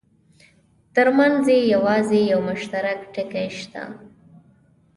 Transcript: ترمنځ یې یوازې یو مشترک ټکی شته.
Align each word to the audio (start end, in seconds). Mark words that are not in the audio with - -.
ترمنځ 0.95 1.45
یې 1.53 1.59
یوازې 1.73 2.19
یو 2.31 2.39
مشترک 2.49 2.99
ټکی 3.13 3.47
شته. 3.59 3.83